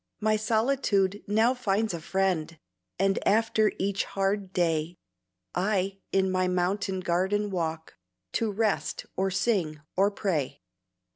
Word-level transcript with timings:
My 0.19 0.35
solitude 0.35 1.23
now 1.27 1.53
finds 1.53 1.93
a 1.93 2.01
friend, 2.01 2.57
And 2.97 3.19
after 3.23 3.71
each 3.77 4.05
hard 4.05 4.51
day, 4.51 4.95
I 5.53 5.99
in 6.11 6.31
my 6.31 6.47
mountain 6.47 7.01
garden 7.01 7.51
walk, 7.51 7.93
To 8.31 8.51
rest, 8.51 9.05
or 9.15 9.29
sing, 9.29 9.81
or 9.95 10.09
pray. 10.09 10.63